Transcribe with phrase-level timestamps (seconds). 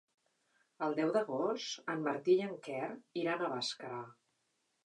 [0.85, 2.91] El deu d'agost en Martí i en Quer
[3.25, 4.05] iran a Bàscara.